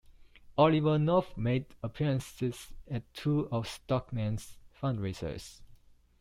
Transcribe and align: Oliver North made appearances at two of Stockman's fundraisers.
Oliver 0.57 0.97
North 0.97 1.37
made 1.37 1.65
appearances 1.83 2.73
at 2.89 3.03
two 3.13 3.47
of 3.51 3.67
Stockman's 3.67 4.57
fundraisers. 4.81 5.61